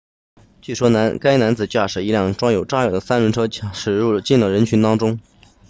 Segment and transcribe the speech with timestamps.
[0.63, 5.19] 据说该男子驾驶一辆装有炸药的三轮车驶进了人群当中